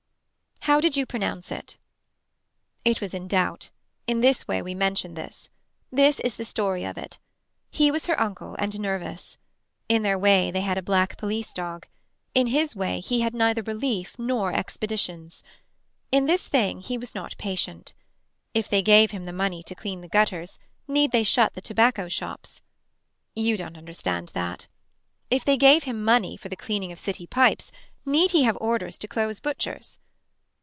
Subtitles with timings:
[0.65, 1.77] How did you pronounce it.
[2.85, 3.71] It was in doubt.
[4.05, 5.49] In this way we mention this.
[5.91, 7.17] This is the story of it.
[7.71, 9.39] He was her uncle and nervous.
[9.89, 11.87] In their way they had a black police dog.
[12.35, 15.43] In his way he had neither relief nor expeditions.
[16.11, 17.95] In this thing he was not patient.
[18.53, 22.07] If they gave him the money to clean the gutters need they shut the tobacco
[22.07, 22.61] shops.
[23.35, 24.67] You don't understand that
[25.31, 27.71] If they gave him money for the cleaning of city pipes
[28.05, 29.97] need he have orders to close butchers.